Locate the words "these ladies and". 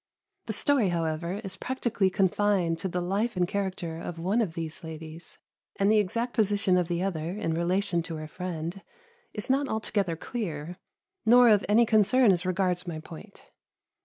4.55-5.91